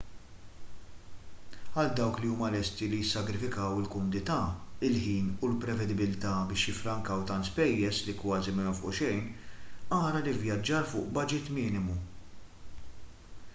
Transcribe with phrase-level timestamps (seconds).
[1.81, 4.37] għal dawk li huma lesti li jissagrifikaw il-kumdità
[4.89, 9.23] il-ħin u l-prevedibbiltà biex jifrrankaw tant spejjeż li kważi ma jonfqu xejn
[9.99, 11.99] ara l-ivvjaġġar fuq baġit minimu